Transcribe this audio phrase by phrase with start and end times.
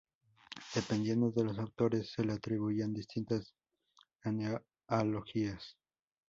[0.73, 3.53] Dependiendo de los autores se le atribuían distintas
[4.23, 5.77] genealogías.